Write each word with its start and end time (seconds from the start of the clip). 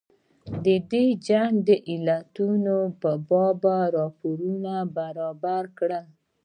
د 0.65 0.67
دې 0.91 1.05
جنګ 1.27 1.53
د 1.67 1.69
علتونو 1.91 2.77
په 3.01 3.11
باب 3.29 3.63
راپورونه 3.97 4.73
برابر 4.97 5.63
کړي. 5.77 6.01